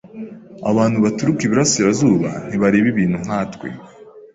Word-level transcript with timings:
Abantu 0.69 0.97
baturuka 1.05 1.41
iburasirazuba 1.47 2.29
ntibareba 2.47 2.87
ibintu 2.93 3.17
nkatwe. 3.25 3.67